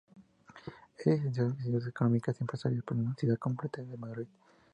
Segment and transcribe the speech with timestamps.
[0.97, 4.25] Es licenciado en Ciencias Económicas y Empresariales por la Universidad Complutense de Madrid.